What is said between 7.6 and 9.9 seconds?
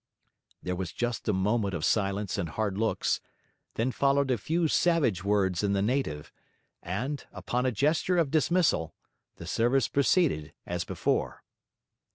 a gesture of dismissal, the service